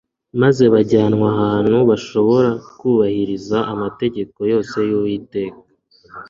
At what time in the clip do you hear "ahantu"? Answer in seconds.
1.35-1.77